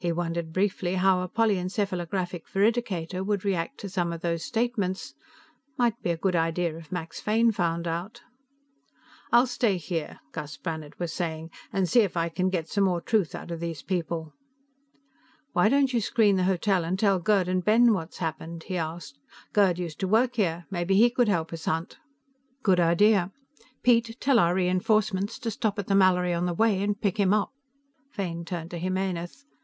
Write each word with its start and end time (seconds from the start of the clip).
He 0.00 0.12
wondered 0.12 0.52
briefly 0.52 0.94
how 0.94 1.22
a 1.22 1.28
polyencephalographic 1.28 2.46
veridicator 2.48 3.24
would 3.24 3.44
react 3.44 3.80
to 3.80 3.88
some 3.88 4.12
of 4.12 4.20
those 4.20 4.44
statements; 4.44 5.16
might 5.76 6.00
be 6.04 6.10
a 6.10 6.16
good 6.16 6.36
idea 6.36 6.76
if 6.78 6.92
Max 6.92 7.18
Fane 7.20 7.50
found 7.50 7.88
out. 7.88 8.20
"I'll 9.32 9.48
stay 9.48 9.76
here," 9.76 10.20
Gus 10.30 10.56
Brannhard 10.56 11.00
was 11.00 11.12
saying, 11.12 11.50
"and 11.72 11.88
see 11.88 12.02
if 12.02 12.16
I 12.16 12.28
can 12.28 12.48
get 12.48 12.68
some 12.68 12.84
more 12.84 13.00
truth 13.00 13.34
out 13.34 13.50
of 13.50 13.58
these 13.58 13.82
people." 13.82 14.34
"Why 15.52 15.68
don't 15.68 15.92
you 15.92 16.00
screen 16.00 16.36
the 16.36 16.44
hotel 16.44 16.84
and 16.84 16.96
tell 16.96 17.18
Gerd 17.18 17.48
and 17.48 17.64
Ben 17.64 17.92
what's 17.92 18.18
happened?" 18.18 18.62
he 18.70 18.76
asked. 18.76 19.18
"Gerd 19.52 19.80
used 19.80 19.98
to 19.98 20.06
work 20.06 20.36
here; 20.36 20.64
maybe 20.70 20.94
he 20.94 21.10
could 21.10 21.26
help 21.26 21.52
us 21.52 21.64
hunt." 21.64 21.98
"Good 22.62 22.78
idea. 22.78 23.32
Piet, 23.82 24.16
tell 24.20 24.38
our 24.38 24.54
re 24.54 24.68
enforcements 24.68 25.40
to 25.40 25.50
stop 25.50 25.76
at 25.76 25.88
the 25.88 25.96
Mallory 25.96 26.32
on 26.34 26.46
the 26.46 26.54
way 26.54 26.80
and 26.84 27.00
pick 27.00 27.18
him 27.18 27.34
up." 27.34 27.52
Fane 28.12 28.44
turned 28.44 28.70
to 28.70 28.78
Jimenez. 28.78 29.44